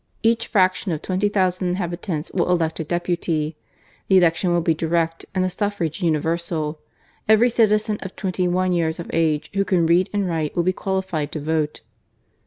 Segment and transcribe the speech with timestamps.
[0.23, 3.55] Each fraction of twenty thousand inhabitants will elect a deputy.
[4.07, 6.79] The election will be direct and the suffrage universal.
[7.29, 10.73] Every citizen of twenty one years of age who can read and write will be
[10.73, 11.81] qualified to vote."